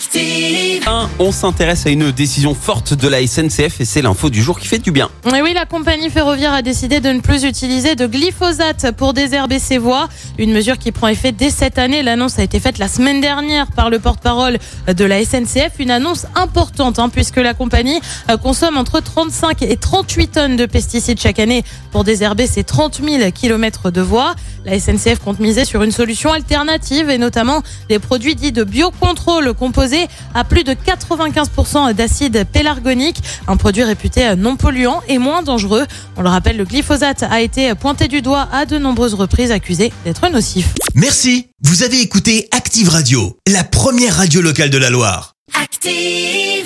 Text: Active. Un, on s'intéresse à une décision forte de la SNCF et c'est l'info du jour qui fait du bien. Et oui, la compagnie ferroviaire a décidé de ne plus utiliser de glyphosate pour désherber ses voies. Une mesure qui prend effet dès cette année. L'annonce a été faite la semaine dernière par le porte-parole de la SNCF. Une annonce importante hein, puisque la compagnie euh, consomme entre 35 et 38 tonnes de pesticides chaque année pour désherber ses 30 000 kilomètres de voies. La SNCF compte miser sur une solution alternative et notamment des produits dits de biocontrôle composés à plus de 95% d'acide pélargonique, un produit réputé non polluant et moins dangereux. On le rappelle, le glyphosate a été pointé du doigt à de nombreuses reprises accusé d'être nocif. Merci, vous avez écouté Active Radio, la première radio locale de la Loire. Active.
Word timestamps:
Active. 0.00 0.82
Un, 0.86 1.10
on 1.18 1.30
s'intéresse 1.30 1.84
à 1.84 1.90
une 1.90 2.10
décision 2.10 2.54
forte 2.54 2.94
de 2.94 3.06
la 3.06 3.26
SNCF 3.26 3.82
et 3.82 3.84
c'est 3.84 4.00
l'info 4.00 4.30
du 4.30 4.42
jour 4.42 4.58
qui 4.58 4.66
fait 4.66 4.78
du 4.78 4.92
bien. 4.92 5.10
Et 5.26 5.42
oui, 5.42 5.52
la 5.52 5.66
compagnie 5.66 6.08
ferroviaire 6.08 6.54
a 6.54 6.62
décidé 6.62 7.00
de 7.00 7.10
ne 7.10 7.20
plus 7.20 7.44
utiliser 7.44 7.96
de 7.96 8.06
glyphosate 8.06 8.92
pour 8.96 9.12
désherber 9.12 9.58
ses 9.58 9.76
voies. 9.76 10.08
Une 10.38 10.52
mesure 10.52 10.78
qui 10.78 10.90
prend 10.90 11.08
effet 11.08 11.32
dès 11.32 11.50
cette 11.50 11.78
année. 11.78 12.02
L'annonce 12.02 12.38
a 12.38 12.42
été 12.42 12.60
faite 12.60 12.78
la 12.78 12.88
semaine 12.88 13.20
dernière 13.20 13.66
par 13.72 13.90
le 13.90 13.98
porte-parole 13.98 14.58
de 14.86 15.04
la 15.04 15.22
SNCF. 15.22 15.72
Une 15.78 15.90
annonce 15.90 16.24
importante 16.34 16.98
hein, 16.98 17.10
puisque 17.10 17.36
la 17.36 17.52
compagnie 17.52 18.00
euh, 18.30 18.38
consomme 18.38 18.78
entre 18.78 19.00
35 19.00 19.60
et 19.60 19.76
38 19.76 20.28
tonnes 20.28 20.56
de 20.56 20.64
pesticides 20.64 21.20
chaque 21.20 21.38
année 21.38 21.62
pour 21.92 22.04
désherber 22.04 22.46
ses 22.46 22.64
30 22.64 23.02
000 23.04 23.30
kilomètres 23.32 23.90
de 23.90 24.00
voies. 24.00 24.34
La 24.64 24.78
SNCF 24.78 25.18
compte 25.18 25.40
miser 25.40 25.66
sur 25.66 25.82
une 25.82 25.92
solution 25.92 26.32
alternative 26.32 27.10
et 27.10 27.18
notamment 27.18 27.62
des 27.90 27.98
produits 27.98 28.34
dits 28.34 28.52
de 28.52 28.64
biocontrôle 28.64 29.52
composés 29.54 29.89
à 30.34 30.44
plus 30.44 30.64
de 30.64 30.72
95% 30.72 31.92
d'acide 31.94 32.44
pélargonique, 32.52 33.22
un 33.46 33.56
produit 33.56 33.82
réputé 33.82 34.34
non 34.36 34.56
polluant 34.56 35.02
et 35.08 35.18
moins 35.18 35.42
dangereux. 35.42 35.86
On 36.16 36.22
le 36.22 36.28
rappelle, 36.28 36.56
le 36.56 36.64
glyphosate 36.64 37.22
a 37.22 37.40
été 37.40 37.74
pointé 37.74 38.08
du 38.08 38.22
doigt 38.22 38.48
à 38.52 38.66
de 38.66 38.78
nombreuses 38.78 39.14
reprises 39.14 39.50
accusé 39.50 39.92
d'être 40.04 40.28
nocif. 40.30 40.66
Merci, 40.94 41.48
vous 41.62 41.82
avez 41.82 42.00
écouté 42.00 42.48
Active 42.52 42.88
Radio, 42.88 43.36
la 43.46 43.64
première 43.64 44.16
radio 44.16 44.40
locale 44.40 44.70
de 44.70 44.78
la 44.78 44.90
Loire. 44.90 45.34
Active. 45.60 46.59